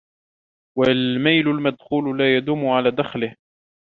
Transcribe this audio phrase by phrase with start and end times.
[0.77, 3.35] وَالْمَيْلَ الْمَدْخُولَ لَا يَدُومُ عَلَى دَخَلِهِ